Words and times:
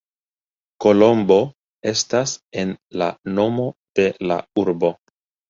Kolombo 0.85 1.37
estas 1.91 2.33
en 2.63 2.73
la 3.03 3.11
nomo 3.35 3.69
de 4.01 4.09
la 4.33 4.41
urbo. 4.65 4.93